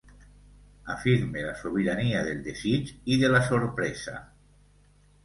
[0.93, 4.15] Afirme la sobirania del desig i de la sorpresa.